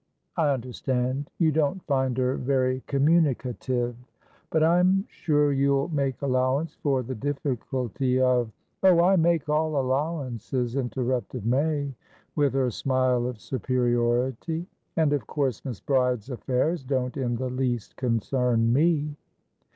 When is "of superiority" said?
13.27-14.65